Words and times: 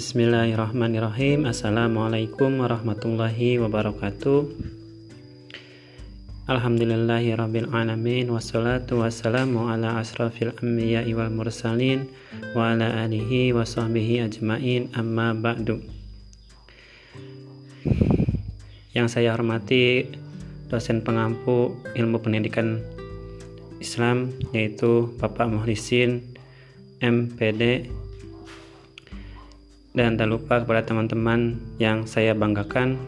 Bismillahirrahmanirrahim. 0.00 1.44
Assalamualaikum 1.44 2.64
warahmatullahi 2.64 3.60
wabarakatuh. 3.60 4.48
Alhamdulillahi 6.48 7.36
rabbil 7.36 7.68
alamin. 7.68 8.32
Wassalatu 8.32 9.04
wassalamu 9.04 9.68
ala 9.68 10.00
asrafil 10.00 10.56
anbiya 10.56 11.04
wal 11.12 11.28
mursalin 11.28 12.08
Wa 12.56 12.72
ala 12.72 13.04
alihi 13.04 13.52
wa 13.52 13.60
sahbihi 13.60 14.24
ajmain. 14.24 14.88
Amma 14.96 15.36
ba'du. 15.36 15.84
Yang 18.96 19.20
saya 19.20 19.36
hormati 19.36 20.08
dosen 20.72 21.04
pengampu 21.04 21.76
ilmu 21.92 22.24
pendidikan 22.24 22.80
Islam 23.84 24.32
yaitu 24.56 25.12
Bapak 25.20 25.52
Muhlisin 25.52 26.24
MPD 27.04 27.92
dan 29.94 30.14
tak 30.14 30.30
lupa 30.30 30.62
kepada 30.62 30.86
teman-teman 30.86 31.58
yang 31.82 32.06
saya 32.06 32.30
banggakan 32.34 32.98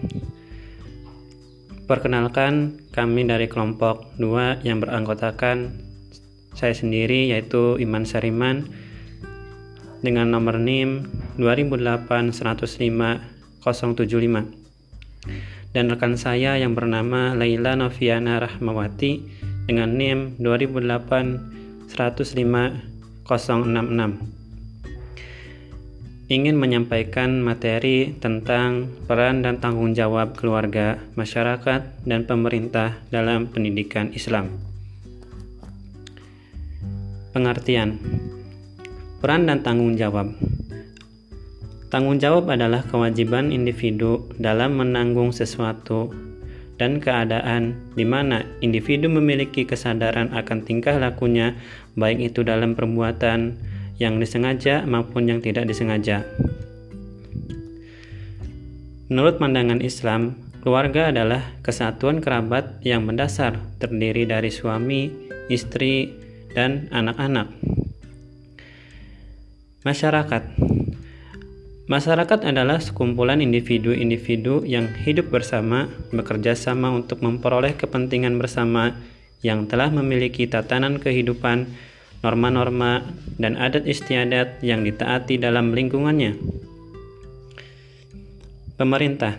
perkenalkan 1.87 2.83
kami 2.91 3.27
dari 3.27 3.47
kelompok 3.47 4.17
2 4.19 4.67
yang 4.67 4.83
beranggotakan 4.83 5.77
saya 6.53 6.75
sendiri 6.75 7.31
yaitu 7.31 7.79
Iman 7.79 8.03
Sariman 8.09 8.67
dengan 10.03 10.35
nomor 10.35 10.59
NIM 10.59 11.07
2008 11.39 12.35
105 12.35 12.43
075 13.63 14.63
dan 15.73 15.89
rekan 15.89 16.19
saya 16.19 16.59
yang 16.61 16.75
bernama 16.77 17.33
Laila 17.33 17.79
Noviana 17.79 18.43
Rahmawati 18.43 19.23
dengan 19.71 19.95
NIM 19.95 20.37
2008 20.43 21.89
105 21.89 23.23
066 23.25 24.42
ingin 26.31 26.55
menyampaikan 26.55 27.43
materi 27.43 28.15
tentang 28.23 28.87
peran 29.11 29.43
dan 29.43 29.59
tanggung 29.59 29.95
jawab 29.97 30.39
keluarga, 30.39 31.03
masyarakat, 31.19 32.07
dan 32.07 32.21
pemerintah 32.27 32.99
dalam 33.11 33.51
pendidikan 33.51 34.15
Islam. 34.15 34.55
Pengertian 37.33 37.97
peran 39.25 39.49
dan 39.49 39.65
tanggung 39.65 39.95
jawab. 39.95 40.35
Tanggung 41.89 42.19
jawab 42.19 42.51
adalah 42.51 42.83
kewajiban 42.89 43.53
individu 43.53 44.27
dalam 44.41 44.81
menanggung 44.81 45.31
sesuatu 45.31 46.13
dan 46.81 46.99
keadaan 46.99 47.79
di 47.95 48.03
mana 48.03 48.43
individu 48.59 49.07
memiliki 49.07 49.63
kesadaran 49.63 50.35
akan 50.35 50.67
tingkah 50.67 50.99
lakunya, 50.99 51.55
baik 51.95 52.33
itu 52.33 52.43
dalam 52.43 52.75
perbuatan, 52.75 53.55
yang 54.03 54.19
disengaja 54.19 54.83
maupun 54.83 55.31
yang 55.31 55.39
tidak 55.39 55.71
disengaja. 55.71 56.27
Menurut 59.07 59.39
pandangan 59.39 59.79
Islam, 59.79 60.35
keluarga 60.67 61.15
adalah 61.15 61.55
kesatuan 61.63 62.19
kerabat 62.19 62.83
yang 62.83 63.07
mendasar, 63.07 63.63
terdiri 63.79 64.27
dari 64.27 64.51
suami, 64.51 65.07
istri, 65.47 66.11
dan 66.51 66.91
anak-anak. 66.91 67.47
Masyarakat 69.87 70.43
Masyarakat 71.91 72.47
adalah 72.47 72.81
sekumpulan 72.81 73.43
individu-individu 73.45 74.65
yang 74.65 74.89
hidup 75.03 75.29
bersama, 75.29 75.93
bekerja 76.09 76.57
sama 76.57 76.89
untuk 76.89 77.21
memperoleh 77.21 77.77
kepentingan 77.77 78.41
bersama 78.41 78.97
yang 79.45 79.69
telah 79.69 79.93
memiliki 79.93 80.49
tatanan 80.49 81.03
kehidupan 81.03 81.69
norma-norma, 82.23 83.03
dan 83.37 83.59
adat 83.59 83.85
istiadat 83.85 84.63
yang 84.63 84.87
ditaati 84.87 85.37
dalam 85.37 85.75
lingkungannya. 85.75 86.39
Pemerintah 88.79 89.37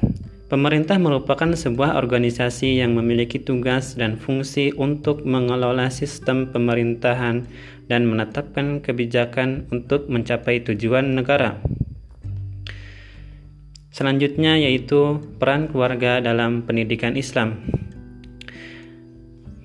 Pemerintah 0.54 1.02
merupakan 1.02 1.50
sebuah 1.50 1.98
organisasi 1.98 2.78
yang 2.78 2.94
memiliki 2.94 3.42
tugas 3.42 3.98
dan 3.98 4.22
fungsi 4.22 4.70
untuk 4.78 5.26
mengelola 5.26 5.90
sistem 5.90 6.46
pemerintahan 6.54 7.50
dan 7.90 8.06
menetapkan 8.06 8.78
kebijakan 8.78 9.66
untuk 9.74 10.14
mencapai 10.14 10.62
tujuan 10.62 11.18
negara. 11.18 11.58
Selanjutnya 13.90 14.62
yaitu 14.62 15.26
peran 15.42 15.74
keluarga 15.74 16.22
dalam 16.22 16.70
pendidikan 16.70 17.18
Islam. 17.18 17.58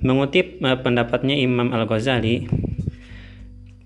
Mengutip 0.00 0.56
eh, 0.64 0.78
pendapatnya 0.80 1.36
Imam 1.36 1.68
Al-Ghazali, 1.72 2.48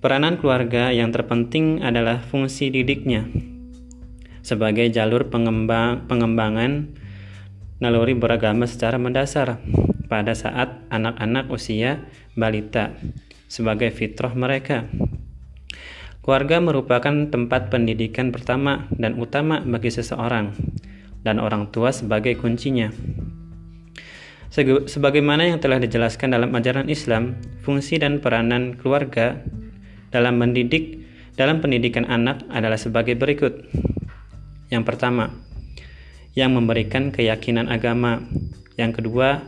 Peranan 0.03 0.35
keluarga 0.35 0.91
yang 0.91 1.15
terpenting 1.15 1.79
adalah 1.79 2.19
fungsi 2.19 2.75
didiknya 2.75 3.23
sebagai 4.43 4.91
jalur 4.91 5.31
pengembang, 5.31 6.11
pengembangan 6.11 6.91
naluri 7.79 8.19
beragama 8.19 8.67
secara 8.67 8.99
mendasar 8.99 9.63
pada 10.11 10.35
saat 10.35 10.83
anak-anak 10.91 11.47
usia 11.55 12.03
balita 12.35 12.99
sebagai 13.47 13.95
fitrah 13.95 14.35
mereka. 14.35 14.91
Keluarga 16.19 16.59
merupakan 16.59 17.31
tempat 17.31 17.71
pendidikan 17.71 18.35
pertama 18.35 18.91
dan 18.99 19.23
utama 19.23 19.63
bagi 19.63 19.95
seseorang 19.95 20.51
dan 21.23 21.39
orang 21.39 21.71
tua 21.71 21.95
sebagai 21.95 22.35
kuncinya. 22.43 22.91
Sebagaimana 24.91 25.47
yang 25.47 25.63
telah 25.63 25.79
dijelaskan 25.79 26.35
dalam 26.35 26.51
ajaran 26.59 26.91
Islam, 26.91 27.39
fungsi 27.63 28.03
dan 28.03 28.19
peranan 28.19 28.75
keluarga 28.75 29.39
dalam 30.13 30.39
mendidik 30.39 31.03
dalam 31.33 31.65
pendidikan 31.65 32.05
anak 32.07 32.45
adalah 32.53 32.77
sebagai 32.77 33.17
berikut. 33.17 33.65
Yang 34.69 34.85
pertama, 34.85 35.33
yang 36.37 36.53
memberikan 36.57 37.13
keyakinan 37.13 37.73
agama. 37.73 38.21
Yang 38.77 39.01
kedua, 39.01 39.41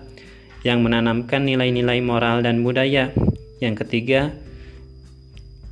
yang 0.65 0.81
menanamkan 0.81 1.45
nilai-nilai 1.45 2.01
moral 2.01 2.41
dan 2.41 2.65
budaya. 2.65 3.13
Yang 3.61 3.85
ketiga, 3.85 4.33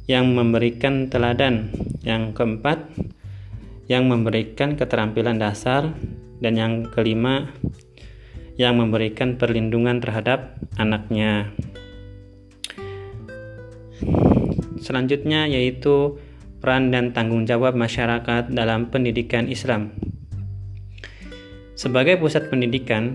yang 0.08 0.32
memberikan 0.36 1.08
teladan. 1.08 1.72
Yang 2.04 2.36
keempat, 2.36 2.92
yang 3.88 4.08
memberikan 4.08 4.76
keterampilan 4.76 5.40
dasar. 5.40 5.96
Dan 6.42 6.58
yang 6.58 6.72
kelima, 6.92 7.48
yang 8.60 8.76
memberikan 8.76 9.40
perlindungan 9.40 10.00
terhadap 10.00 10.60
anaknya. 10.76 11.48
Selanjutnya 14.82 15.46
yaitu 15.46 16.18
peran 16.58 16.90
dan 16.90 17.14
tanggung 17.14 17.46
jawab 17.46 17.78
masyarakat 17.78 18.50
dalam 18.50 18.90
pendidikan 18.90 19.46
Islam. 19.46 19.94
Sebagai 21.78 22.18
pusat 22.18 22.50
pendidikan, 22.50 23.14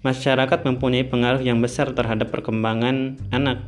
masyarakat 0.00 0.64
mempunyai 0.64 1.04
pengaruh 1.04 1.44
yang 1.44 1.60
besar 1.60 1.92
terhadap 1.92 2.32
perkembangan 2.32 3.20
anak. 3.28 3.64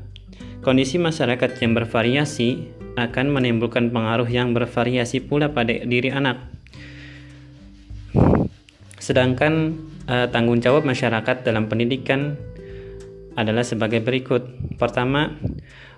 Kondisi 0.60 1.00
masyarakat 1.00 1.56
yang 1.60 1.72
bervariasi 1.72 2.68
akan 3.00 3.32
menimbulkan 3.32 3.88
pengaruh 3.88 4.28
yang 4.28 4.52
bervariasi 4.52 5.24
pula 5.24 5.52
pada 5.52 5.72
diri 5.72 6.12
anak. 6.12 6.36
Sedangkan 9.00 9.80
eh, 10.04 10.28
tanggung 10.28 10.60
jawab 10.60 10.84
masyarakat 10.84 11.40
dalam 11.40 11.72
pendidikan 11.72 12.36
adalah 13.40 13.64
sebagai 13.64 14.04
berikut. 14.04 14.44
Pertama, 14.76 15.32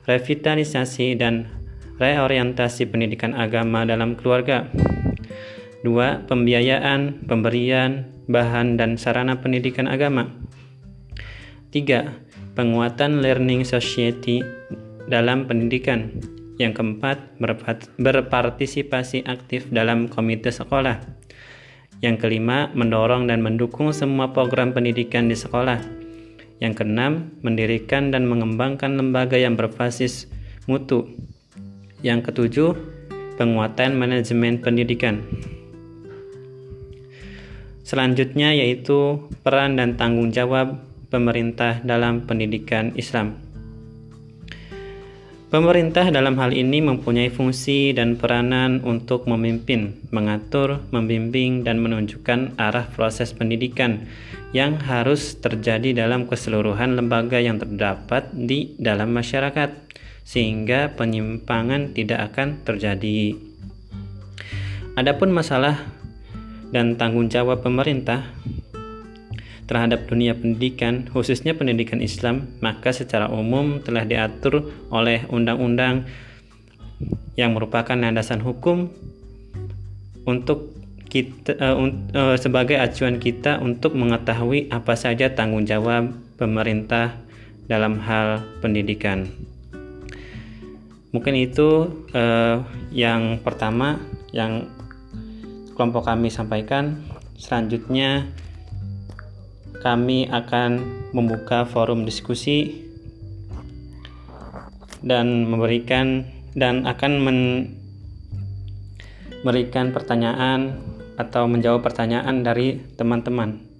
revitalisasi 0.07 1.19
dan 1.19 1.51
reorientasi 1.99 2.87
pendidikan 2.87 3.35
agama 3.35 3.83
dalam 3.83 4.15
keluarga. 4.15 4.71
Dua, 5.83 6.23
pembiayaan, 6.31 7.27
pemberian, 7.27 8.07
bahan 8.31 8.79
dan 8.79 8.95
sarana 8.95 9.43
pendidikan 9.43 9.91
agama. 9.91 10.31
Tiga, 11.75 12.15
penguatan 12.55 13.19
learning 13.19 13.67
society 13.67 14.39
dalam 15.11 15.51
pendidikan. 15.51 16.15
Yang 16.63 16.79
keempat, 16.79 17.43
berpartisipasi 17.99 19.27
aktif 19.27 19.67
dalam 19.75 20.07
komite 20.07 20.55
sekolah. 20.55 21.03
Yang 21.99 22.17
kelima, 22.23 22.71
mendorong 22.71 23.27
dan 23.27 23.43
mendukung 23.43 23.91
semua 23.91 24.31
program 24.31 24.71
pendidikan 24.71 25.27
di 25.27 25.35
sekolah 25.35 26.02
yang 26.63 26.79
keenam, 26.79 27.35
mendirikan 27.43 28.15
dan 28.15 28.31
mengembangkan 28.31 28.95
lembaga 28.95 29.35
yang 29.35 29.59
berbasis 29.59 30.31
mutu. 30.71 31.11
Yang 32.07 32.31
ketujuh, 32.31 32.79
penguatan 33.35 33.99
manajemen 33.99 34.63
pendidikan. 34.63 35.27
Selanjutnya 37.83 38.55
yaitu 38.55 39.27
peran 39.43 39.75
dan 39.75 39.99
tanggung 39.99 40.31
jawab 40.31 40.87
pemerintah 41.11 41.83
dalam 41.83 42.23
pendidikan 42.31 42.95
Islam. 42.95 43.52
Pemerintah 45.53 46.09
dalam 46.09 46.41
hal 46.41 46.57
ini 46.57 46.81
mempunyai 46.81 47.29
fungsi 47.29 47.93
dan 47.93 48.17
peranan 48.17 48.81
untuk 48.89 49.29
memimpin, 49.29 50.01
mengatur, 50.09 50.81
membimbing, 50.89 51.61
dan 51.61 51.77
menunjukkan 51.77 52.57
arah 52.57 52.89
proses 52.89 53.37
pendidikan 53.37 54.09
yang 54.57 54.81
harus 54.81 55.37
terjadi 55.45 55.93
dalam 55.93 56.25
keseluruhan 56.25 56.97
lembaga 56.97 57.37
yang 57.37 57.61
terdapat 57.61 58.33
di 58.33 58.73
dalam 58.81 59.13
masyarakat. 59.13 59.93
sehingga 60.23 60.95
penyimpangan 60.95 61.99
tidak 61.99 62.31
akan 62.31 62.63
terjadi. 62.63 63.35
Adapun 64.95 65.35
masalah 65.35 65.83
dan 66.71 66.95
tanggung 66.95 67.27
jawab 67.27 67.67
pemerintah 67.67 68.31
terhadap 69.67 70.11
dunia 70.11 70.35
pendidikan, 70.35 71.07
khususnya 71.09 71.55
pendidikan 71.55 72.03
Islam, 72.03 72.51
maka 72.59 72.91
secara 72.91 73.31
umum 73.31 73.79
telah 73.81 74.03
diatur 74.03 74.69
oleh 74.91 75.25
undang-undang 75.31 76.05
yang 77.39 77.57
merupakan 77.57 77.95
landasan 77.97 78.43
hukum 78.43 78.93
untuk 80.29 80.75
kita 81.13 81.53
uh, 81.61 81.77
uh, 82.17 82.37
sebagai 82.41 82.81
acuan 82.81 83.21
kita 83.21 83.61
untuk 83.61 83.93
mengetahui 83.93 84.73
apa 84.73 84.97
saja 84.97 85.29
tanggung 85.37 85.69
jawab 85.69 86.09
pemerintah 86.41 87.21
dalam 87.69 88.01
hal 88.01 88.41
pendidikan. 88.65 89.29
Mungkin 91.13 91.37
itu 91.37 91.93
uh, 92.17 92.65
yang 92.89 93.45
pertama 93.45 94.01
yang 94.33 94.73
kelompok 95.77 96.09
kami 96.09 96.33
sampaikan. 96.33 97.05
Selanjutnya 97.37 98.33
kami 99.83 100.31
akan 100.31 100.79
membuka 101.11 101.67
forum 101.67 102.07
diskusi 102.07 102.87
dan 105.03 105.51
memberikan 105.51 106.23
dan 106.55 106.87
akan 106.87 107.13
men 107.19 107.39
memberikan 109.43 109.91
pertanyaan 109.91 110.79
atau 111.19 111.51
menjawab 111.51 111.83
pertanyaan 111.83 112.47
dari 112.47 112.79
teman-teman. 112.95 113.72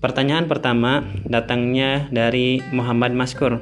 Pertanyaan 0.00 0.48
pertama 0.48 1.04
datangnya 1.28 2.08
dari 2.08 2.64
Muhammad 2.72 3.12
Maskur. 3.12 3.60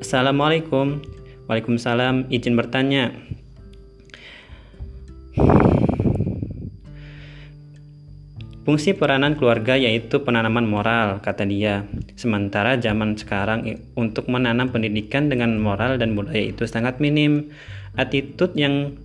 Assalamualaikum. 0.00 1.04
Waalaikumsalam. 1.44 2.32
Izin 2.32 2.56
bertanya. 2.56 3.12
Fungsi 8.64 8.96
peranan 8.96 9.36
keluarga 9.36 9.76
yaitu 9.76 10.24
penanaman 10.24 10.64
moral, 10.64 11.20
kata 11.20 11.44
dia. 11.44 11.84
Sementara 12.16 12.80
zaman 12.80 13.20
sekarang 13.20 13.76
untuk 13.92 14.32
menanam 14.32 14.72
pendidikan 14.72 15.28
dengan 15.28 15.60
moral 15.60 16.00
dan 16.00 16.16
budaya 16.16 16.48
itu 16.48 16.64
sangat 16.64 16.96
minim. 16.96 17.52
Attitude 18.00 18.56
yang 18.56 18.96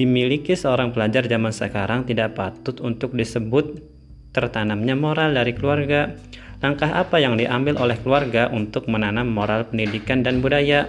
dimiliki 0.00 0.56
seorang 0.56 0.96
pelajar 0.96 1.28
zaman 1.28 1.52
sekarang 1.52 2.08
tidak 2.08 2.32
patut 2.32 2.80
untuk 2.80 3.12
disebut 3.12 3.95
tertanamnya 4.36 4.92
moral 4.92 5.32
dari 5.32 5.56
keluarga. 5.56 6.12
Langkah 6.60 6.92
apa 6.92 7.16
yang 7.16 7.40
diambil 7.40 7.80
oleh 7.80 7.96
keluarga 7.96 8.52
untuk 8.52 8.84
menanam 8.92 9.32
moral 9.32 9.64
pendidikan 9.64 10.20
dan 10.20 10.44
budaya? 10.44 10.84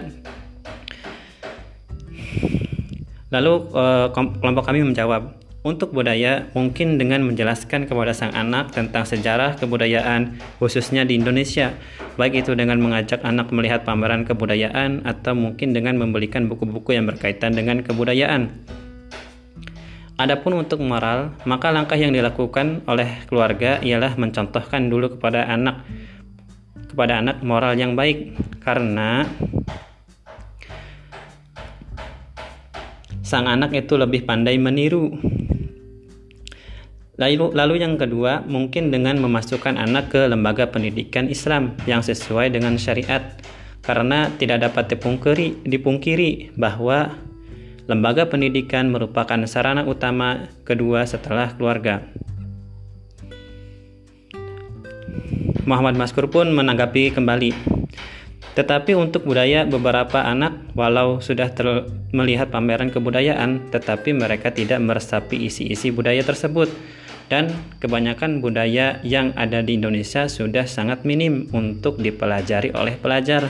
Lalu 3.32 3.52
eh, 3.72 4.06
kelompok 4.12 4.64
kami 4.68 4.84
menjawab, 4.84 5.38
untuk 5.68 5.90
budaya, 5.90 6.48
mungkin 6.54 6.96
dengan 6.96 7.26
menjelaskan 7.26 7.90
kepada 7.90 8.14
sang 8.14 8.30
anak 8.30 8.70
tentang 8.70 9.02
sejarah 9.02 9.58
kebudayaan, 9.58 10.38
khususnya 10.62 11.02
di 11.02 11.18
Indonesia, 11.18 11.74
baik 12.14 12.46
itu 12.46 12.54
dengan 12.54 12.78
mengajak 12.78 13.20
anak 13.26 13.50
melihat 13.50 13.82
pameran 13.82 14.24
kebudayaan 14.24 15.02
atau 15.02 15.34
mungkin 15.34 15.74
dengan 15.74 15.98
membelikan 15.98 16.46
buku-buku 16.46 16.94
yang 16.94 17.10
berkaitan 17.10 17.58
dengan 17.58 17.82
kebudayaan. 17.82 18.54
Adapun 20.18 20.58
untuk 20.58 20.82
moral, 20.82 21.30
maka 21.46 21.70
langkah 21.70 21.94
yang 21.94 22.10
dilakukan 22.10 22.82
oleh 22.90 23.22
keluarga 23.30 23.78
ialah 23.78 24.18
mencontohkan 24.18 24.90
dulu 24.90 25.14
kepada 25.14 25.46
anak 25.46 25.86
kepada 26.90 27.22
anak 27.22 27.38
moral 27.46 27.78
yang 27.78 27.94
baik. 27.94 28.34
Karena 28.58 29.22
sang 33.22 33.46
anak 33.46 33.70
itu 33.78 33.94
lebih 33.94 34.26
pandai 34.26 34.58
meniru. 34.58 35.14
Lalu, 37.14 37.54
lalu 37.54 37.74
yang 37.78 37.94
kedua, 37.94 38.42
mungkin 38.42 38.90
dengan 38.90 39.22
memasukkan 39.22 39.78
anak 39.78 40.10
ke 40.10 40.26
lembaga 40.26 40.66
pendidikan 40.66 41.30
Islam 41.30 41.78
yang 41.86 42.02
sesuai 42.02 42.50
dengan 42.50 42.74
syariat, 42.74 43.38
karena 43.86 44.34
tidak 44.34 44.66
dapat 44.66 44.98
dipungkiri, 44.98 45.62
dipungkiri 45.62 46.58
bahwa 46.58 47.27
lembaga 47.88 48.28
pendidikan 48.28 48.92
merupakan 48.92 49.40
sarana 49.48 49.88
utama 49.88 50.52
kedua 50.68 51.08
setelah 51.08 51.56
keluarga. 51.56 52.04
Muhammad 55.64 55.96
Maskur 55.96 56.28
pun 56.28 56.52
menanggapi 56.52 57.16
kembali. 57.16 57.52
Tetapi 58.52 58.92
untuk 58.92 59.24
budaya 59.24 59.64
beberapa 59.64 60.20
anak 60.20 60.74
walau 60.76 61.24
sudah 61.24 61.48
melihat 62.10 62.50
pameran 62.50 62.90
kebudayaan 62.90 63.70
tetapi 63.70 64.16
mereka 64.16 64.50
tidak 64.50 64.82
meresapi 64.82 65.46
isi-isi 65.46 65.94
budaya 65.94 66.26
tersebut 66.26 66.66
dan 67.30 67.52
kebanyakan 67.78 68.40
budaya 68.40 68.98
yang 69.04 69.36
ada 69.36 69.62
di 69.62 69.78
Indonesia 69.78 70.26
sudah 70.26 70.64
sangat 70.66 71.04
minim 71.04 71.46
untuk 71.54 72.00
dipelajari 72.00 72.74
oleh 72.74 72.96
pelajar. 72.98 73.46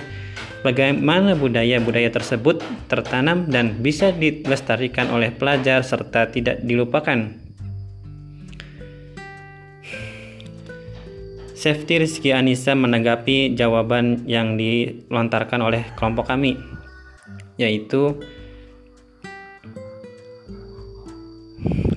Bagaimana 0.58 1.38
budaya-budaya 1.38 2.10
tersebut 2.10 2.58
tertanam 2.90 3.46
dan 3.46 3.78
bisa 3.78 4.10
dilestarikan 4.10 5.06
oleh 5.14 5.30
pelajar 5.30 5.86
serta 5.86 6.34
tidak 6.34 6.58
dilupakan. 6.66 7.30
Safety 11.58 12.02
Rizky 12.02 12.30
Anissa 12.34 12.74
menanggapi 12.74 13.54
jawaban 13.58 14.26
yang 14.30 14.54
dilontarkan 14.54 15.58
oleh 15.58 15.90
kelompok 15.98 16.30
kami, 16.30 16.54
yaitu 17.58 18.18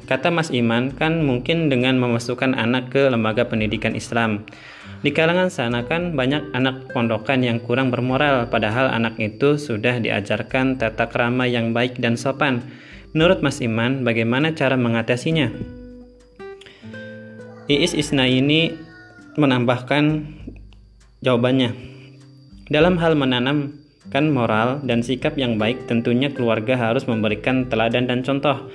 Kata 0.10 0.28
Mas 0.28 0.52
Iman, 0.52 0.92
kan 0.92 1.24
mungkin 1.24 1.72
dengan 1.72 1.96
memasukkan 1.96 2.52
anak 2.52 2.92
ke 2.92 3.08
lembaga 3.08 3.48
pendidikan 3.48 3.96
Islam. 3.96 4.44
Di 5.02 5.10
kalangan 5.10 5.50
sana 5.50 5.82
kan 5.90 6.14
banyak 6.14 6.54
anak 6.54 6.94
pondokan 6.94 7.42
yang 7.42 7.58
kurang 7.58 7.90
bermoral, 7.90 8.46
padahal 8.54 8.86
anak 8.94 9.18
itu 9.18 9.58
sudah 9.58 9.98
diajarkan 9.98 10.78
tata 10.78 11.10
krama 11.10 11.50
yang 11.50 11.74
baik 11.74 11.98
dan 11.98 12.14
sopan. 12.14 12.62
Menurut 13.18 13.42
Mas 13.42 13.58
Iman, 13.66 14.06
bagaimana 14.06 14.54
cara 14.54 14.78
mengatasinya? 14.78 15.50
Iis 17.66 17.98
Isna 17.98 18.30
ini 18.30 18.78
menambahkan 19.42 20.22
jawabannya. 21.26 21.74
Dalam 22.70 23.02
hal 23.02 23.18
menanamkan 23.18 24.26
moral 24.30 24.86
dan 24.86 25.02
sikap 25.02 25.34
yang 25.34 25.58
baik, 25.58 25.90
tentunya 25.90 26.30
keluarga 26.30 26.78
harus 26.78 27.10
memberikan 27.10 27.66
teladan 27.74 28.06
dan 28.06 28.22
contoh. 28.22 28.70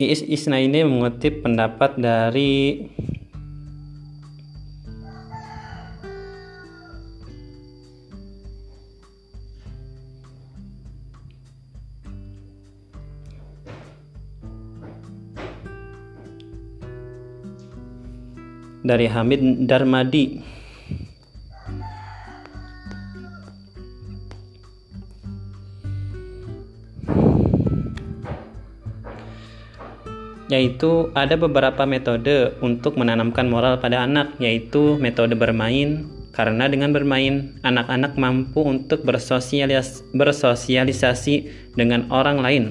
Iis 0.00 0.24
Isna 0.24 0.56
ini 0.56 0.82
mengutip 0.88 1.44
pendapat 1.44 2.00
dari 2.00 2.82
dari 18.84 19.08
Hamid 19.08 19.64
Darmadi 19.64 20.54
yaitu 30.52 31.10
ada 31.18 31.34
beberapa 31.34 31.82
metode 31.88 32.54
untuk 32.62 32.94
menanamkan 33.00 33.50
moral 33.50 33.80
pada 33.82 34.04
anak, 34.06 34.38
yaitu 34.38 35.00
metode 35.02 35.34
bermain, 35.34 36.06
karena 36.30 36.70
dengan 36.70 36.94
bermain, 36.94 37.58
anak-anak 37.66 38.14
mampu 38.14 38.62
untuk 38.62 39.02
bersosialis 39.02 40.06
bersosialisasi 40.14 41.50
dengan 41.74 42.06
orang 42.14 42.38
lain. 42.38 42.64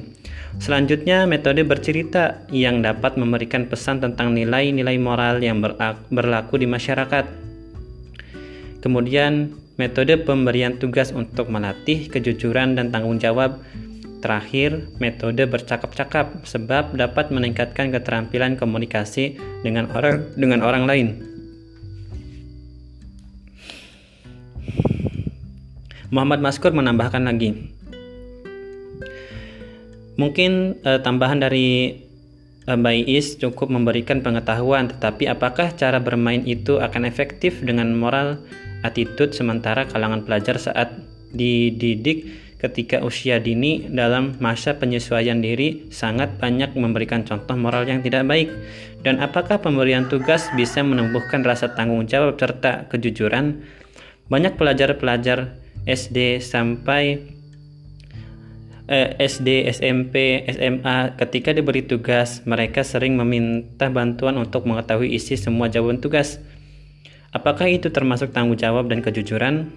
Selanjutnya, 0.62 1.26
metode 1.26 1.66
bercerita 1.66 2.46
yang 2.54 2.82
dapat 2.82 3.18
memberikan 3.18 3.66
pesan 3.70 4.02
tentang 4.02 4.34
nilai-nilai 4.38 4.98
moral 5.02 5.42
yang 5.42 5.62
berlaku 6.10 6.62
di 6.62 6.68
masyarakat. 6.70 7.26
Kemudian, 8.82 9.56
metode 9.80 10.20
pemberian 10.22 10.78
tugas 10.78 11.14
untuk 11.14 11.50
melatih 11.50 12.12
kejujuran 12.12 12.78
dan 12.78 12.94
tanggung 12.94 13.18
jawab 13.18 13.64
Terakhir, 14.24 14.88
metode 15.04 15.44
bercakap-cakap 15.52 16.48
sebab 16.48 16.96
dapat 16.96 17.28
meningkatkan 17.28 17.92
keterampilan 17.92 18.56
komunikasi 18.56 19.36
dengan 19.68 19.92
orang 19.92 20.24
dengan 20.40 20.64
orang 20.64 20.88
lain. 20.88 21.08
Muhammad 26.08 26.40
Maskur 26.40 26.72
menambahkan 26.72 27.28
lagi, 27.28 27.76
Mungkin 30.16 30.84
uh, 30.86 31.02
tambahan 31.02 31.42
dari 31.42 31.98
uh, 32.70 33.10
Is 33.10 33.36
cukup 33.42 33.74
memberikan 33.74 34.22
pengetahuan, 34.22 34.92
tetapi 34.94 35.26
apakah 35.28 35.74
cara 35.74 35.98
bermain 35.98 36.46
itu 36.46 36.78
akan 36.78 37.10
efektif 37.10 37.60
dengan 37.66 37.92
moral 37.98 38.40
attitude 38.84 39.34
sementara 39.34 39.88
kalangan 39.88 40.28
pelajar 40.28 40.60
saat 40.60 40.92
dididik 41.34 42.30
ketika 42.64 43.04
usia 43.04 43.44
dini 43.44 43.92
dalam 43.92 44.40
masa 44.40 44.80
penyesuaian 44.80 45.44
diri 45.44 45.92
sangat 45.92 46.40
banyak 46.40 46.72
memberikan 46.80 47.28
contoh 47.28 47.60
moral 47.60 47.84
yang 47.84 48.00
tidak 48.00 48.24
baik? 48.24 48.48
Dan 49.04 49.20
apakah 49.20 49.60
pemberian 49.60 50.08
tugas 50.08 50.48
bisa 50.56 50.80
menumbuhkan 50.80 51.44
rasa 51.44 51.76
tanggung 51.76 52.08
jawab 52.08 52.40
serta 52.40 52.88
kejujuran? 52.88 53.68
Banyak 54.32 54.56
pelajar-pelajar 54.56 55.60
SD 55.84 56.40
sampai 56.40 57.20
eh, 58.88 59.16
SD, 59.20 59.68
SMP, 59.72 60.44
SMA 60.48 61.16
ketika 61.20 61.56
diberi 61.56 61.86
tugas, 61.86 62.44
mereka 62.44 62.84
sering 62.84 63.16
meminta 63.16 63.88
bantuan 63.88 64.36
untuk 64.40 64.68
mengetahui 64.68 65.12
isi 65.14 65.40
semua 65.40 65.72
jawaban 65.72 66.04
tugas. 66.04 66.40
Apakah 67.34 67.66
itu 67.66 67.90
termasuk 67.90 68.30
tanggung 68.30 68.60
jawab 68.60 68.92
dan 68.92 69.02
kejujuran? 69.02 69.74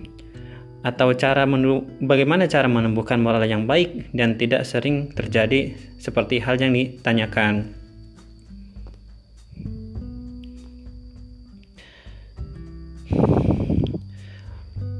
Atau 0.85 1.11
cara 1.19 1.49
bagaimana 1.99 2.47
cara 2.47 2.71
menumbuhkan 2.71 3.19
moral 3.19 3.43
yang 3.49 3.67
baik 3.67 4.15
dan 4.15 4.39
tidak 4.39 4.63
sering 4.69 5.11
terjadi 5.11 5.75
seperti 5.99 6.39
hal 6.39 6.61
yang 6.63 6.71
ditanyakan? 6.77 7.75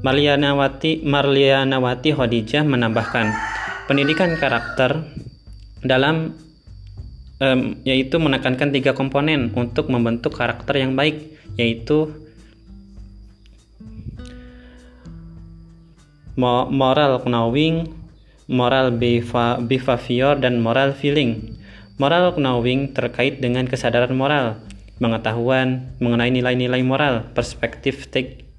Marlianawati 0.07 1.03
Marlianawati 1.03 2.09
Khadijah 2.15 2.63
menambahkan, 2.63 3.27
pendidikan 3.87 4.35
karakter 4.35 5.07
dalam 5.81 6.35
um, 7.39 7.61
yaitu 7.87 8.19
menekankan 8.19 8.75
tiga 8.75 8.91
komponen 8.91 9.55
untuk 9.55 9.87
membentuk 9.87 10.35
karakter 10.35 10.83
yang 10.83 10.93
baik 10.93 11.39
yaitu 11.57 12.11
moral 16.37 17.25
knowing, 17.25 17.89
moral 18.45 18.93
behavior 19.65 20.37
dan 20.37 20.61
moral 20.61 20.93
feeling. 20.93 21.57
Moral 21.97 22.37
knowing 22.37 22.93
terkait 22.93 23.41
dengan 23.41 23.65
kesadaran 23.65 24.13
moral, 24.13 24.61
pengetahuan 25.01 25.97
mengenai 25.97 26.29
nilai-nilai 26.29 26.85
moral, 26.85 27.25
perspektif 27.33 28.05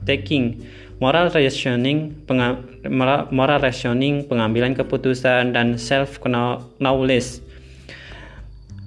taking, 0.03 0.67
moral 0.99 1.31
reasoning, 1.31 2.27
moral 3.31 3.59
reasoning, 3.63 4.27
pengambilan 4.27 4.75
keputusan 4.75 5.55
dan 5.55 5.79
self 5.79 6.19
knowledge. 6.79 7.43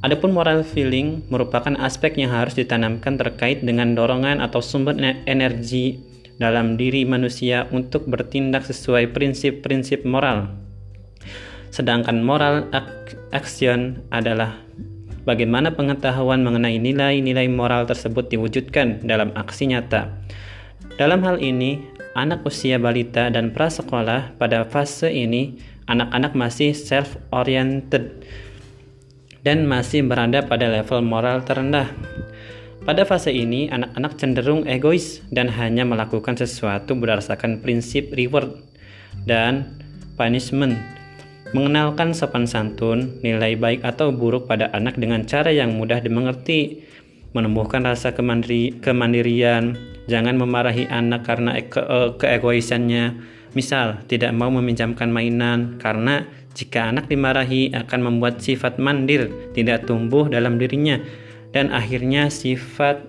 Adapun 0.01 0.33
moral 0.33 0.65
feeling 0.65 1.21
merupakan 1.29 1.77
aspek 1.77 2.17
yang 2.17 2.33
harus 2.33 2.57
ditanamkan 2.57 3.21
terkait 3.21 3.61
dengan 3.61 3.93
dorongan 3.93 4.41
atau 4.41 4.57
sumber 4.57 4.97
energi 5.29 6.01
dalam 6.41 6.73
diri 6.73 7.05
manusia 7.05 7.69
untuk 7.69 8.09
bertindak 8.09 8.65
sesuai 8.65 9.13
prinsip-prinsip 9.13 10.01
moral. 10.01 10.49
Sedangkan 11.69 12.25
moral 12.25 12.65
action 13.29 14.01
adalah 14.09 14.57
bagaimana 15.23 15.69
pengetahuan 15.69 16.41
mengenai 16.41 16.81
nilai-nilai 16.81 17.45
moral 17.45 17.85
tersebut 17.85 18.25
diwujudkan 18.33 19.05
dalam 19.05 19.29
aksi 19.37 19.69
nyata. 19.69 20.09
Dalam 20.97 21.21
hal 21.21 21.37
ini, 21.39 21.90
anak 22.11 22.43
usia 22.43 22.75
balita 22.75 23.31
dan 23.31 23.55
prasekolah 23.55 24.35
pada 24.35 24.67
fase 24.67 25.07
ini 25.07 25.55
anak-anak 25.87 26.35
masih 26.35 26.75
self-oriented 26.75 28.23
dan 29.41 29.65
masih 29.65 30.05
berada 30.05 30.45
pada 30.45 30.69
level 30.69 31.01
moral 31.01 31.41
terendah. 31.41 31.89
Pada 32.81 33.05
fase 33.05 33.29
ini, 33.29 33.69
anak-anak 33.69 34.17
cenderung 34.17 34.65
egois 34.65 35.21
dan 35.29 35.53
hanya 35.53 35.85
melakukan 35.85 36.33
sesuatu 36.33 36.97
berdasarkan 36.97 37.61
prinsip 37.61 38.09
reward 38.17 38.57
dan 39.29 39.77
punishment. 40.17 40.81
Mengenalkan 41.53 42.15
sopan 42.17 42.49
santun, 42.49 43.21
nilai 43.21 43.53
baik 43.53 43.85
atau 43.85 44.09
buruk 44.09 44.49
pada 44.49 44.73
anak 44.73 44.97
dengan 44.97 45.27
cara 45.29 45.53
yang 45.53 45.77
mudah 45.77 46.01
dimengerti, 46.01 46.81
menumbuhkan 47.31 47.83
rasa 47.87 48.11
kemandiri, 48.11 48.79
kemandirian, 48.83 49.79
jangan 50.07 50.35
memarahi 50.35 50.87
anak 50.91 51.23
karena 51.23 51.59
ke, 51.63 51.79
uh, 51.79 52.15
keegoisannya. 52.19 53.19
Misal, 53.51 54.03
tidak 54.07 54.31
mau 54.31 54.47
meminjamkan 54.47 55.11
mainan 55.11 55.75
karena 55.79 56.23
jika 56.51 56.91
anak 56.91 57.07
dimarahi 57.07 57.71
akan 57.71 57.99
membuat 57.99 58.43
sifat 58.43 58.75
mandir 58.79 59.31
tidak 59.55 59.87
tumbuh 59.87 60.27
dalam 60.27 60.59
dirinya 60.59 60.99
dan 61.55 61.71
akhirnya 61.71 62.27
sifat 62.27 63.07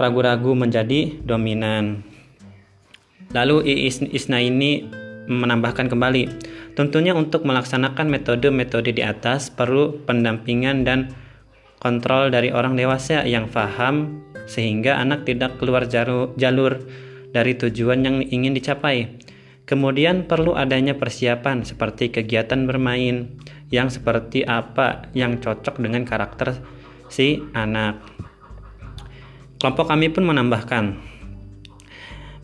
ragu-ragu 0.00 0.56
menjadi 0.56 1.20
dominan. 1.24 2.04
Lalu 3.36 3.84
Isna 4.10 4.40
ini 4.40 4.88
menambahkan 5.28 5.86
kembali, 5.86 6.22
tentunya 6.74 7.14
untuk 7.14 7.46
melaksanakan 7.46 8.10
metode-metode 8.10 8.96
di 8.96 9.04
atas 9.04 9.52
perlu 9.52 10.02
pendampingan 10.02 10.82
dan 10.82 11.12
kontrol 11.80 12.28
dari 12.28 12.52
orang 12.52 12.76
dewasa 12.76 13.24
yang 13.24 13.48
paham 13.48 14.22
sehingga 14.44 15.00
anak 15.00 15.24
tidak 15.24 15.56
keluar 15.56 15.88
jalur 15.88 16.84
dari 17.32 17.56
tujuan 17.56 18.04
yang 18.04 18.16
ingin 18.20 18.52
dicapai. 18.52 19.16
Kemudian 19.64 20.26
perlu 20.26 20.58
adanya 20.58 20.98
persiapan 20.98 21.62
seperti 21.62 22.12
kegiatan 22.12 22.66
bermain 22.66 23.38
yang 23.70 23.86
seperti 23.86 24.42
apa 24.44 25.08
yang 25.16 25.38
cocok 25.38 25.78
dengan 25.78 26.02
karakter 26.02 26.58
si 27.06 27.40
anak. 27.54 28.02
Kelompok 29.62 29.92
kami 29.92 30.10
pun 30.10 30.26
menambahkan, 30.26 30.98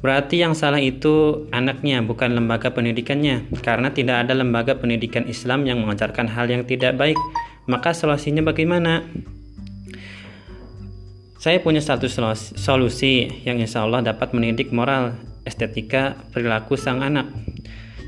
berarti 0.04 0.38
yang 0.38 0.54
salah 0.54 0.78
itu 0.78 1.48
anaknya 1.50 2.04
bukan 2.04 2.36
lembaga 2.36 2.70
pendidikannya 2.70 3.50
karena 3.64 3.90
tidak 3.90 4.28
ada 4.28 4.38
lembaga 4.38 4.78
pendidikan 4.78 5.26
Islam 5.26 5.66
yang 5.66 5.82
mengajarkan 5.82 6.30
hal 6.30 6.46
yang 6.46 6.62
tidak 6.62 6.94
baik 6.94 7.18
maka 7.66 7.90
solusinya 7.90 8.46
bagaimana? 8.46 9.02
Saya 11.36 11.62
punya 11.62 11.78
satu 11.78 12.10
solusi 12.58 13.42
yang 13.46 13.62
insya 13.62 13.86
Allah 13.86 14.02
dapat 14.02 14.34
mendidik 14.34 14.74
moral, 14.74 15.14
estetika, 15.46 16.18
perilaku 16.34 16.74
sang 16.74 17.06
anak, 17.06 17.30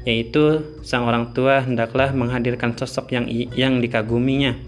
yaitu 0.02 0.62
sang 0.82 1.06
orang 1.06 1.30
tua 1.34 1.62
hendaklah 1.62 2.10
menghadirkan 2.10 2.74
sosok 2.74 3.14
yang 3.14 3.30
yang 3.54 3.78
dikaguminya. 3.78 4.58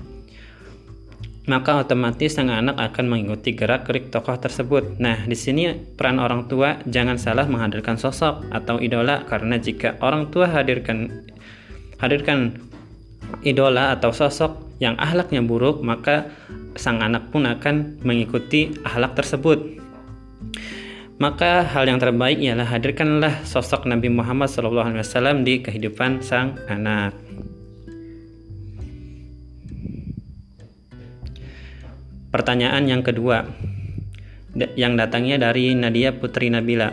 Maka 1.50 1.82
otomatis 1.82 2.38
sang 2.38 2.46
anak 2.46 2.78
akan 2.78 3.10
mengikuti 3.10 3.58
gerak-gerik 3.58 4.14
tokoh 4.14 4.38
tersebut. 4.38 5.02
Nah, 5.02 5.26
di 5.26 5.34
sini 5.34 5.74
peran 5.74 6.22
orang 6.22 6.46
tua 6.46 6.78
jangan 6.86 7.18
salah 7.18 7.50
menghadirkan 7.50 7.98
sosok 7.98 8.46
atau 8.54 8.78
idola 8.78 9.26
karena 9.26 9.58
jika 9.58 9.98
orang 9.98 10.30
tua 10.30 10.46
hadirkan 10.46 11.26
hadirkan 11.98 12.69
idola 13.44 13.94
atau 13.96 14.12
sosok 14.12 14.78
yang 14.80 14.96
ahlaknya 14.96 15.44
buruk, 15.44 15.84
maka 15.84 16.32
sang 16.76 17.04
anak 17.04 17.28
pun 17.28 17.44
akan 17.44 18.00
mengikuti 18.04 18.72
ahlak 18.84 19.16
tersebut. 19.16 19.80
Maka 21.20 21.68
hal 21.68 21.84
yang 21.84 22.00
terbaik 22.00 22.40
ialah 22.40 22.64
hadirkanlah 22.64 23.44
sosok 23.44 23.84
Nabi 23.84 24.08
Muhammad 24.08 24.48
SAW 24.48 25.44
di 25.44 25.60
kehidupan 25.60 26.24
sang 26.24 26.56
anak. 26.64 27.12
Pertanyaan 32.32 32.88
yang 32.88 33.04
kedua 33.04 33.44
yang 34.56 34.96
datangnya 34.96 35.36
dari 35.36 35.76
Nadia 35.76 36.16
Putri 36.16 36.48
Nabila. 36.48 36.90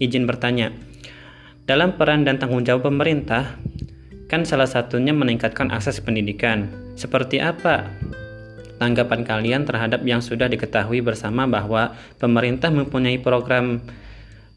Izin 0.00 0.24
bertanya, 0.24 0.72
dalam 1.68 1.94
peran 1.94 2.24
dan 2.24 2.40
tanggung 2.40 2.64
jawab 2.64 2.88
pemerintah, 2.88 3.60
kan 4.30 4.46
salah 4.46 4.70
satunya 4.70 5.10
meningkatkan 5.10 5.74
akses 5.74 5.98
pendidikan. 5.98 6.70
Seperti 6.94 7.42
apa 7.42 7.90
tanggapan 8.78 9.26
kalian 9.26 9.66
terhadap 9.66 10.06
yang 10.06 10.22
sudah 10.22 10.46
diketahui 10.46 11.02
bersama 11.02 11.50
bahwa 11.50 11.98
pemerintah 12.22 12.70
mempunyai 12.70 13.18
program 13.18 13.82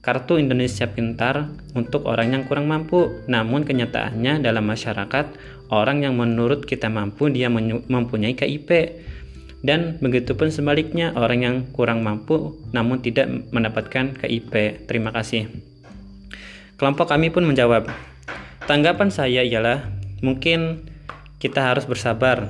Kartu 0.05 0.37
Indonesia 0.37 0.85
Pintar 0.85 1.49
untuk 1.73 2.05
orang 2.05 2.37
yang 2.37 2.43
kurang 2.45 2.69
mampu. 2.69 3.23
Namun 3.25 3.65
kenyataannya 3.65 4.45
dalam 4.45 4.67
masyarakat, 4.69 5.25
orang 5.73 6.05
yang 6.05 6.21
menurut 6.21 6.69
kita 6.69 6.91
mampu 6.93 7.33
dia 7.33 7.49
mempunyai 7.49 8.37
KIP. 8.37 8.69
Dan 9.63 9.95
begitu 10.03 10.35
pun 10.35 10.51
sebaliknya, 10.51 11.15
orang 11.15 11.39
yang 11.39 11.55
kurang 11.71 12.03
mampu 12.03 12.59
namun 12.75 12.99
tidak 12.99 13.31
mendapatkan 13.55 14.11
KIP. 14.21 14.85
Terima 14.91 15.15
kasih. 15.15 15.47
Kelompok 16.75 17.07
kami 17.07 17.31
pun 17.31 17.47
menjawab, 17.47 17.87
Tanggapan 18.63 19.11
saya 19.11 19.43
ialah 19.43 19.83
mungkin 20.23 20.87
kita 21.43 21.59
harus 21.59 21.83
bersabar 21.83 22.47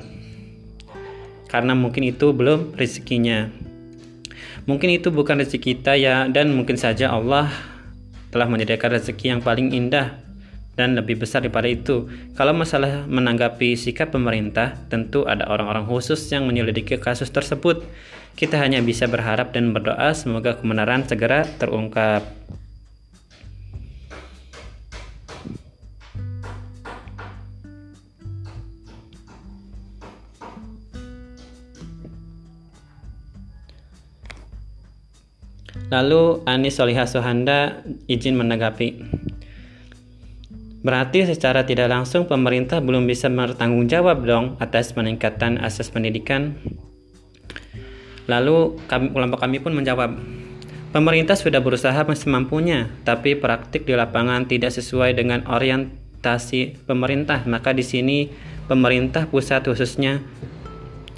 karena 1.49 1.73
mungkin 1.73 2.05
itu 2.05 2.29
belum 2.29 2.77
rezekinya. 2.77 3.49
Mungkin 4.69 4.93
itu 4.93 5.09
bukan 5.09 5.41
rezeki 5.41 5.81
kita 5.81 5.97
ya 5.97 6.29
dan 6.29 6.53
mungkin 6.53 6.77
saja 6.77 7.09
Allah 7.09 7.49
telah 8.29 8.45
menyediakan 8.45 9.01
rezeki 9.01 9.25
yang 9.33 9.41
paling 9.41 9.73
indah 9.73 10.21
dan 10.73 10.93
lebih 10.93 11.21
besar 11.21 11.41
daripada 11.41 11.65
itu. 11.65 12.09
Kalau 12.37 12.53
masalah 12.53 13.09
menanggapi 13.09 13.73
sikap 13.73 14.13
pemerintah, 14.13 14.73
tentu 14.89 15.25
ada 15.25 15.45
orang-orang 15.49 15.85
khusus 15.85 16.21
yang 16.29 16.45
menyelidiki 16.45 16.97
kasus 16.97 17.29
tersebut. 17.29 17.85
Kita 18.33 18.57
hanya 18.57 18.81
bisa 18.81 19.05
berharap 19.05 19.53
dan 19.53 19.73
berdoa 19.73 20.13
semoga 20.17 20.57
kebenaran 20.57 21.05
segera 21.05 21.45
terungkap. 21.61 22.25
Lalu 35.93 36.41
Anis 36.49 36.81
Solihah 36.81 37.05
Sohanda 37.05 37.85
izin 38.09 38.33
menanggapi. 38.33 38.97
Berarti 40.81 41.29
secara 41.29 41.69
tidak 41.69 41.93
langsung 41.93 42.25
pemerintah 42.25 42.81
belum 42.81 43.05
bisa 43.05 43.29
bertanggung 43.29 43.85
jawab 43.85 44.25
dong 44.25 44.57
atas 44.57 44.89
peningkatan 44.97 45.61
asas 45.61 45.93
pendidikan. 45.93 46.57
Lalu 48.25 48.81
kami, 48.89 49.13
kelompok 49.13 49.39
kami 49.45 49.61
pun 49.61 49.77
menjawab, 49.77 50.17
pemerintah 50.89 51.37
sudah 51.37 51.61
berusaha 51.61 52.01
semampunya, 52.17 52.89
tapi 53.05 53.37
praktik 53.37 53.85
di 53.85 53.93
lapangan 53.93 54.49
tidak 54.49 54.73
sesuai 54.73 55.13
dengan 55.13 55.45
orientasi 55.45 56.89
pemerintah. 56.89 57.45
Maka 57.45 57.69
di 57.69 57.85
sini 57.85 58.33
pemerintah 58.65 59.29
pusat 59.29 59.69
khususnya 59.69 60.25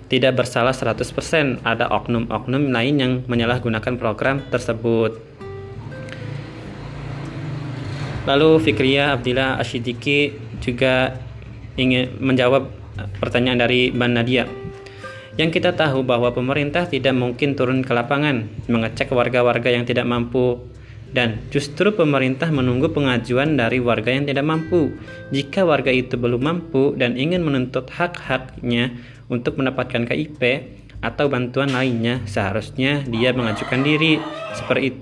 tidak 0.06 0.38
bersalah 0.38 0.74
100%. 0.74 1.66
Ada 1.66 1.90
oknum-oknum 1.90 2.70
lain 2.70 2.96
yang 2.98 3.12
menyalahgunakan 3.26 3.94
program 3.98 4.46
tersebut. 4.54 5.18
Lalu 8.26 8.58
Fikria 8.62 9.14
Abdillah 9.14 9.62
Ashidiki 9.62 10.34
juga 10.58 11.14
ingin 11.78 12.18
menjawab 12.18 12.74
pertanyaan 13.22 13.62
dari 13.62 13.94
Ban 13.94 14.18
Nadia. 14.18 14.50
Yang 15.36 15.60
kita 15.60 15.76
tahu 15.76 16.02
bahwa 16.08 16.32
pemerintah 16.32 16.88
tidak 16.88 17.12
mungkin 17.12 17.60
turun 17.60 17.84
ke 17.84 17.92
lapangan 17.92 18.48
mengecek 18.72 19.12
warga-warga 19.12 19.68
yang 19.68 19.84
tidak 19.84 20.08
mampu 20.08 20.64
dan 21.16 21.40
justru 21.48 21.96
pemerintah 21.96 22.52
menunggu 22.52 22.92
pengajuan 22.92 23.56
dari 23.56 23.80
warga 23.80 24.12
yang 24.12 24.28
tidak 24.28 24.44
mampu. 24.44 24.92
Jika 25.32 25.64
warga 25.64 25.88
itu 25.88 26.20
belum 26.20 26.44
mampu 26.44 26.92
dan 27.00 27.16
ingin 27.16 27.40
menuntut 27.40 27.88
hak-haknya 27.88 28.92
untuk 29.32 29.56
mendapatkan 29.56 30.04
KIP 30.04 30.44
atau 31.00 31.32
bantuan 31.32 31.72
lainnya, 31.72 32.20
seharusnya 32.28 33.08
dia 33.08 33.32
mengajukan 33.32 33.80
diri 33.80 34.20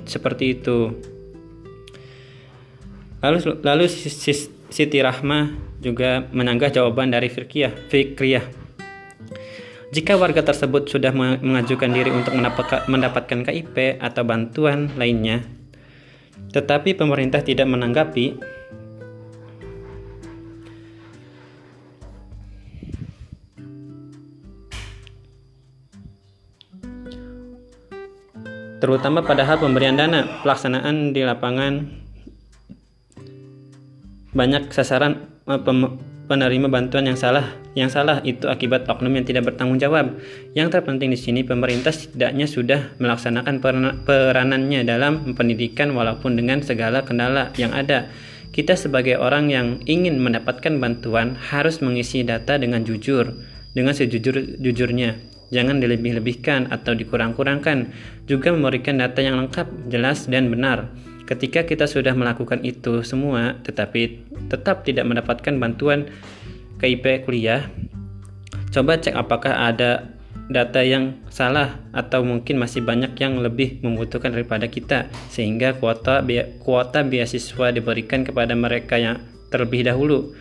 seperti 0.05 0.62
itu. 0.62 0.93
Lalu 3.25 3.65
lalu 3.65 3.89
Siti 4.70 5.00
Rahma 5.01 5.50
juga 5.82 6.29
menyanggah 6.29 6.77
jawaban 6.77 7.10
dari 7.10 7.34
Fikriyah. 7.34 7.74
Fikriyah. 7.89 8.46
Jika 9.93 10.17
warga 10.17 10.46
tersebut 10.46 10.89
sudah 10.89 11.13
mengajukan 11.13 11.89
diri 11.89 12.10
untuk 12.13 12.34
mendapatkan 12.89 13.39
KIP 13.46 14.01
atau 14.01 14.25
bantuan 14.25 14.89
lainnya, 14.98 15.62
tetapi 16.54 16.94
pemerintah 16.94 17.42
tidak 17.42 17.66
menanggapi, 17.66 18.38
terutama 28.78 29.26
pada 29.26 29.42
hal 29.50 29.58
pemberian 29.58 29.98
dana, 29.98 30.46
pelaksanaan 30.46 31.10
di 31.10 31.26
lapangan 31.26 31.90
banyak 34.38 34.70
sasaran 34.70 35.26
eh, 35.50 35.62
penerima 36.30 36.70
bantuan 36.70 37.10
yang 37.10 37.18
salah. 37.18 37.62
Yang 37.74 37.90
salah 37.98 38.22
itu 38.22 38.46
akibat 38.46 38.86
oknum 38.86 39.18
yang 39.18 39.26
tidak 39.26 39.50
bertanggung 39.50 39.82
jawab. 39.82 40.22
Yang 40.54 40.78
terpenting 40.78 41.10
di 41.10 41.18
sini 41.18 41.42
pemerintah 41.42 41.90
setidaknya 41.90 42.46
sudah 42.46 42.94
melaksanakan 43.02 43.58
peranannya 44.06 44.86
dalam 44.86 45.34
pendidikan 45.34 45.98
walaupun 45.98 46.38
dengan 46.38 46.62
segala 46.62 47.02
kendala 47.02 47.50
yang 47.58 47.74
ada. 47.74 48.14
Kita 48.54 48.78
sebagai 48.78 49.18
orang 49.18 49.50
yang 49.50 49.82
ingin 49.90 50.22
mendapatkan 50.22 50.78
bantuan 50.78 51.34
harus 51.34 51.82
mengisi 51.82 52.22
data 52.22 52.62
dengan 52.62 52.86
jujur, 52.86 53.34
dengan 53.74 53.98
sejujur-jujurnya. 53.98 55.34
Jangan 55.50 55.82
dilebih-lebihkan 55.82 56.70
atau 56.70 56.94
dikurang-kurangkan. 56.94 57.90
Juga 58.30 58.54
memberikan 58.54 59.02
data 59.02 59.26
yang 59.26 59.42
lengkap, 59.42 59.90
jelas, 59.90 60.30
dan 60.30 60.54
benar. 60.54 60.94
Ketika 61.26 61.66
kita 61.66 61.90
sudah 61.90 62.14
melakukan 62.14 62.62
itu 62.62 63.02
semua, 63.02 63.58
tetapi 63.66 64.22
tetap 64.54 64.86
tidak 64.86 65.10
mendapatkan 65.10 65.56
bantuan 65.58 66.14
KIP 66.84 67.24
kuliah, 67.24 67.72
coba 68.76 69.00
cek 69.00 69.15
apakah 69.15 69.56
ada 69.72 70.12
data 70.52 70.84
yang 70.84 71.24
salah 71.32 71.80
atau 71.96 72.28
mungkin 72.28 72.60
masih 72.60 72.84
banyak 72.84 73.15
yang 73.15 73.39
lebih 73.39 73.80
membutuhkan 73.80 74.36
daripada 74.36 74.67
kita 74.67 75.08
sehingga 75.32 75.80
kuota 75.80 76.19
kuota 76.60 77.08
beasiswa 77.08 77.72
diberikan 77.72 78.28
kepada 78.28 78.52
mereka 78.52 79.00
yang 79.00 79.24
terlebih 79.48 79.88
dahulu. 79.88 80.36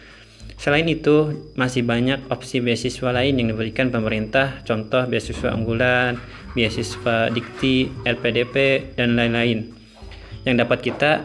Selain 0.58 0.86
itu, 0.86 1.50
masih 1.58 1.86
banyak 1.86 2.26
opsi 2.30 2.58
beasiswa 2.62 3.10
lain 3.10 3.38
yang 3.38 3.54
diberikan 3.54 3.90
pemerintah, 3.90 4.62
contoh 4.62 5.06
beasiswa 5.10 5.54
unggulan, 5.54 6.18
beasiswa 6.54 7.30
dikti, 7.30 7.90
LPDP, 8.06 8.94
dan 8.98 9.14
lain-lain 9.18 9.74
yang 10.46 10.58
dapat 10.58 10.86
kita 10.86 11.22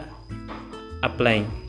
apply. 1.02 1.67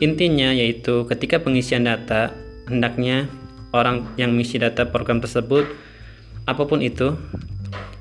Intinya 0.00 0.56
yaitu 0.56 1.04
ketika 1.04 1.44
pengisian 1.44 1.84
data, 1.84 2.32
hendaknya 2.64 3.28
orang 3.76 4.08
yang 4.16 4.32
mengisi 4.32 4.56
data 4.56 4.88
program 4.88 5.20
tersebut 5.20 5.68
apa 6.48 6.62
pun 6.64 6.80
itu 6.80 7.14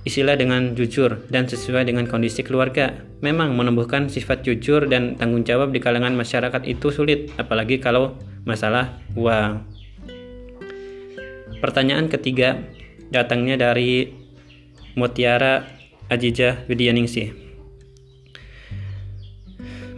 isilah 0.07 0.39
dengan 0.39 0.73
jujur 0.73 1.27
dan 1.27 1.45
sesuai 1.45 1.85
dengan 1.91 2.07
kondisi 2.07 2.41
keluarga. 2.41 3.03
Memang 3.19 3.53
menumbuhkan 3.53 4.07
sifat 4.07 4.47
jujur 4.47 4.87
dan 4.87 5.19
tanggung 5.19 5.43
jawab 5.43 5.75
di 5.75 5.83
kalangan 5.83 6.15
masyarakat 6.15 6.63
itu 6.65 6.87
sulit, 6.89 7.35
apalagi 7.35 7.83
kalau 7.83 8.15
masalah 8.47 8.95
uang. 9.19 9.67
Pertanyaan 11.59 12.07
ketiga 12.07 12.63
datangnya 13.11 13.59
dari 13.59 14.15
Mutiara 14.95 15.67
Ajijah 16.07 16.63
Widyaningsih. 16.71 17.35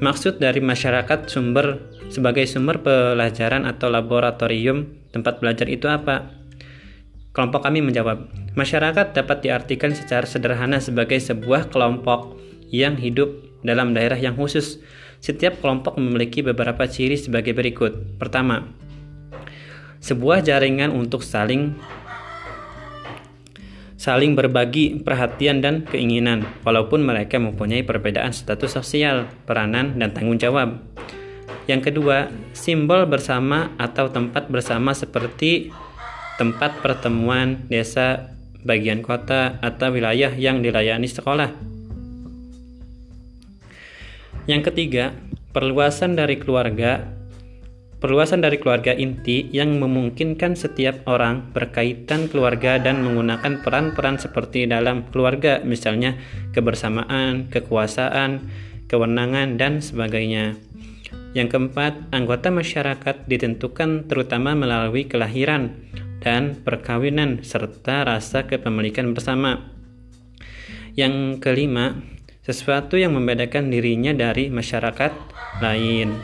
Maksud 0.02 0.42
dari 0.42 0.66
masyarakat 0.66 1.30
sumber 1.30 1.91
sebagai 2.12 2.44
sumber 2.44 2.84
pelajaran 2.84 3.64
atau 3.64 3.88
laboratorium 3.88 4.92
tempat 5.16 5.40
belajar 5.40 5.72
itu 5.72 5.88
apa? 5.88 6.36
Kelompok 7.32 7.64
kami 7.64 7.80
menjawab, 7.80 8.28
masyarakat 8.60 9.16
dapat 9.16 9.48
diartikan 9.48 9.96
secara 9.96 10.28
sederhana 10.28 10.84
sebagai 10.84 11.16
sebuah 11.24 11.72
kelompok 11.72 12.36
yang 12.68 13.00
hidup 13.00 13.32
dalam 13.64 13.96
daerah 13.96 14.20
yang 14.20 14.36
khusus. 14.36 14.84
Setiap 15.24 15.64
kelompok 15.64 15.96
memiliki 15.96 16.44
beberapa 16.44 16.84
ciri 16.92 17.16
sebagai 17.16 17.56
berikut. 17.56 18.20
Pertama, 18.20 18.68
sebuah 20.04 20.44
jaringan 20.44 20.92
untuk 20.92 21.24
saling 21.24 21.78
saling 24.02 24.34
berbagi 24.34 24.98
perhatian 24.98 25.62
dan 25.62 25.86
keinginan, 25.86 26.44
walaupun 26.66 27.06
mereka 27.06 27.38
mempunyai 27.38 27.86
perbedaan 27.86 28.34
status 28.34 28.82
sosial, 28.82 29.30
peranan, 29.46 29.96
dan 30.02 30.10
tanggung 30.10 30.42
jawab. 30.42 30.82
Yang 31.72 31.88
kedua, 31.88 32.28
simbol 32.52 33.08
bersama 33.08 33.72
atau 33.80 34.12
tempat 34.12 34.52
bersama 34.52 34.92
seperti 34.92 35.72
tempat 36.36 36.84
pertemuan 36.84 37.64
desa, 37.72 38.36
bagian 38.68 39.00
kota, 39.00 39.56
atau 39.64 39.88
wilayah 39.96 40.36
yang 40.36 40.60
dilayani 40.60 41.08
sekolah. 41.08 41.48
Yang 44.52 44.68
ketiga, 44.68 45.16
perluasan 45.56 46.20
dari 46.20 46.36
keluarga 46.36 47.22
Perluasan 48.02 48.42
dari 48.42 48.58
keluarga 48.58 48.98
inti 48.98 49.46
yang 49.54 49.78
memungkinkan 49.78 50.58
setiap 50.58 51.06
orang 51.06 51.54
berkaitan 51.54 52.26
keluarga 52.34 52.82
dan 52.82 53.06
menggunakan 53.06 53.62
peran-peran 53.62 54.18
seperti 54.18 54.66
dalam 54.66 55.06
keluarga, 55.14 55.62
misalnya 55.62 56.18
kebersamaan, 56.50 57.54
kekuasaan, 57.54 58.50
kewenangan, 58.90 59.62
dan 59.62 59.86
sebagainya. 59.86 60.58
Yang 61.32 61.56
keempat, 61.56 62.12
anggota 62.12 62.52
masyarakat 62.52 63.24
ditentukan 63.24 64.12
terutama 64.12 64.52
melalui 64.52 65.08
kelahiran 65.08 65.88
dan 66.20 66.60
perkawinan 66.60 67.40
serta 67.42 68.04
rasa 68.04 68.52
kepemilikan 68.52 69.16
bersama. 69.16 69.72
Yang 71.00 71.40
kelima, 71.40 72.04
sesuatu 72.44 73.00
yang 73.00 73.16
membedakan 73.16 73.72
dirinya 73.72 74.12
dari 74.12 74.52
masyarakat 74.52 75.14
lain. 75.64 76.20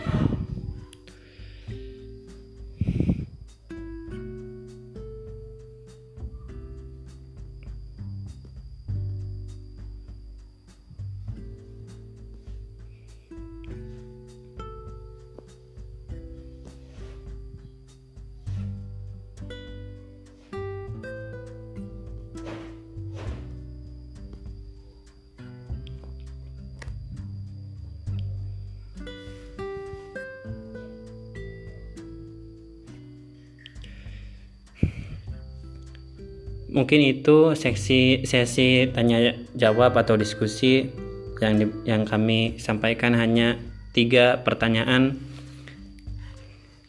Mungkin 36.78 37.02
itu 37.02 37.58
seksi 37.58 38.22
sesi 38.30 38.86
tanya 38.94 39.34
jawab 39.58 39.98
atau 39.98 40.14
diskusi 40.14 40.94
yang 41.42 41.54
di, 41.58 41.66
yang 41.90 42.06
kami 42.06 42.62
sampaikan 42.62 43.18
hanya 43.18 43.58
tiga 43.98 44.46
pertanyaan. 44.46 45.18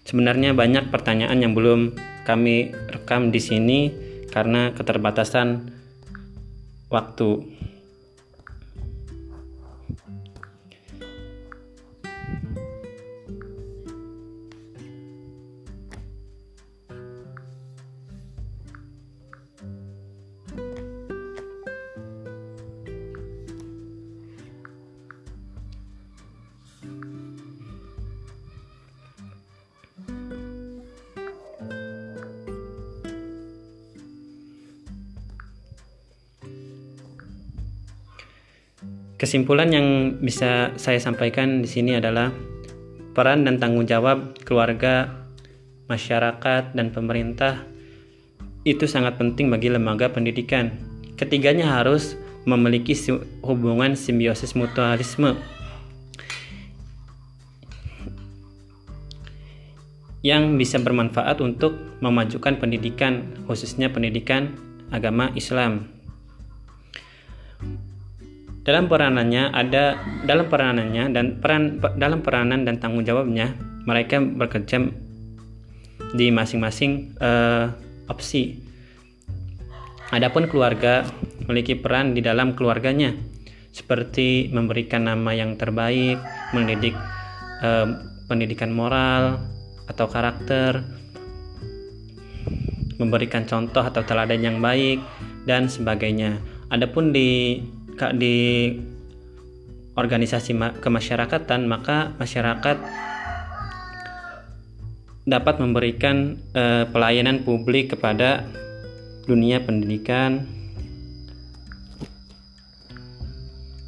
Sebenarnya 0.05 0.53
banyak 0.53 0.92
pertanyaan 0.92 1.40
yang 1.40 1.57
belum 1.57 1.96
kami 2.29 2.77
rekam 2.92 3.33
di 3.33 3.40
sini 3.40 3.81
karena 4.29 4.77
keterbatasan 4.77 5.72
waktu 6.92 7.29
Kesimpulan 39.28 39.68
yang 39.68 40.16
bisa 40.24 40.72
saya 40.80 40.96
sampaikan 40.96 41.60
di 41.60 41.68
sini 41.68 42.00
adalah 42.00 42.32
peran 43.12 43.44
dan 43.44 43.60
tanggung 43.60 43.84
jawab 43.84 44.32
keluarga, 44.40 45.20
masyarakat, 45.84 46.72
dan 46.72 46.88
pemerintah 46.88 47.60
itu 48.64 48.88
sangat 48.88 49.20
penting 49.20 49.52
bagi 49.52 49.68
lembaga 49.68 50.08
pendidikan. 50.08 50.72
Ketiganya 51.20 51.76
harus 51.76 52.16
memiliki 52.48 52.96
hubungan 53.44 54.00
simbiosis 54.00 54.56
mutualisme 54.56 55.36
yang 60.24 60.56
bisa 60.56 60.80
bermanfaat 60.80 61.36
untuk 61.44 61.76
memajukan 62.00 62.56
pendidikan, 62.56 63.28
khususnya 63.44 63.92
pendidikan 63.92 64.56
agama 64.88 65.28
Islam 65.36 65.97
dalam 68.68 68.85
peranannya 68.85 69.48
ada 69.48 69.96
dalam 70.28 70.44
peranannya 70.52 71.09
dan 71.09 71.40
peran 71.40 71.81
dalam 71.96 72.20
peranan 72.20 72.68
dan 72.68 72.76
tanggung 72.76 73.00
jawabnya 73.00 73.57
mereka 73.88 74.20
bekerja 74.20 74.92
di 76.12 76.28
masing-masing 76.28 77.16
uh, 77.16 77.72
opsi. 78.12 78.61
Adapun 80.12 80.52
keluarga 80.52 81.09
memiliki 81.44 81.81
peran 81.81 82.12
di 82.12 82.20
dalam 82.20 82.52
keluarganya 82.52 83.16
seperti 83.72 84.52
memberikan 84.52 85.09
nama 85.09 85.33
yang 85.33 85.57
terbaik, 85.57 86.20
mendidik 86.52 86.92
uh, 87.64 87.88
pendidikan 88.28 88.68
moral 88.68 89.40
atau 89.88 90.04
karakter, 90.12 90.85
memberikan 93.00 93.48
contoh 93.48 93.81
atau 93.81 94.04
teladan 94.04 94.44
yang 94.44 94.61
baik 94.61 95.00
dan 95.48 95.72
sebagainya. 95.72 96.37
Adapun 96.68 97.16
di 97.16 97.64
di 98.14 98.72
organisasi 99.98 100.54
kemasyarakatan 100.78 101.66
maka 101.66 102.14
masyarakat 102.22 102.78
dapat 105.28 105.54
memberikan 105.61 106.40
uh, 106.56 106.88
pelayanan 106.88 107.44
publik 107.44 107.92
kepada 107.92 108.48
dunia 109.28 109.61
pendidikan 109.61 110.48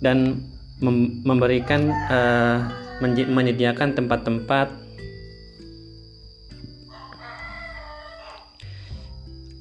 dan 0.05 0.45
mem 0.85 1.25
memberikan 1.25 1.89
uh, 2.13 2.69
menyediakan 3.01 3.97
tempat-tempat 3.97 4.69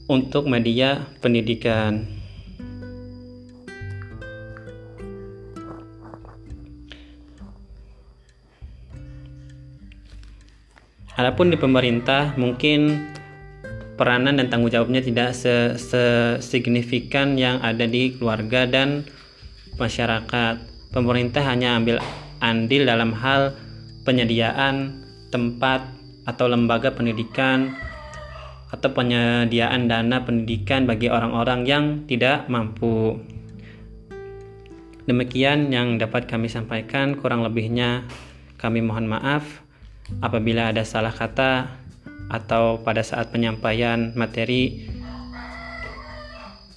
untuk 0.10 0.50
media 0.50 1.08
pendidikan. 1.24 2.19
Adapun 11.20 11.52
di 11.52 11.60
pemerintah 11.60 12.32
mungkin 12.40 13.12
peranan 14.00 14.40
dan 14.40 14.48
tanggung 14.48 14.72
jawabnya 14.72 15.04
tidak 15.04 15.36
sesignifikan 15.36 17.36
yang 17.36 17.60
ada 17.60 17.84
di 17.84 18.16
keluarga 18.16 18.64
dan 18.64 19.04
masyarakat. 19.76 20.64
Pemerintah 20.96 21.44
hanya 21.44 21.76
ambil 21.76 22.00
andil 22.40 22.88
dalam 22.88 23.12
hal 23.12 23.52
penyediaan 24.08 25.04
tempat 25.28 25.92
atau 26.24 26.48
lembaga 26.48 26.96
pendidikan 26.96 27.76
atau 28.72 28.88
penyediaan 28.88 29.92
dana 29.92 30.24
pendidikan 30.24 30.88
bagi 30.88 31.12
orang-orang 31.12 31.68
yang 31.68 31.84
tidak 32.08 32.48
mampu. 32.48 33.20
Demikian 35.04 35.68
yang 35.68 36.00
dapat 36.00 36.32
kami 36.32 36.48
sampaikan, 36.48 37.20
kurang 37.20 37.44
lebihnya 37.44 38.08
kami 38.56 38.80
mohon 38.80 39.04
maaf. 39.04 39.68
Apabila 40.18 40.74
ada 40.74 40.82
salah 40.82 41.14
kata 41.14 41.70
atau 42.34 42.82
pada 42.82 43.06
saat 43.06 43.30
penyampaian 43.30 44.18
materi 44.18 44.90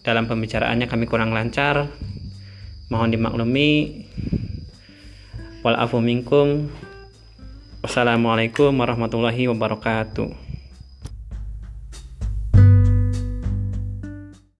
dalam 0.04 0.28
pembicaraannya 0.28 0.90
kami 0.90 1.08
kurang 1.08 1.32
lancar, 1.32 1.88
mohon 2.92 3.08
dimaklumi. 3.08 4.04
Walafu 5.64 6.02
minkum. 6.02 6.68
Wassalamualaikum 7.82 8.74
warahmatullahi 8.76 9.48
wabarakatuh. 9.50 10.51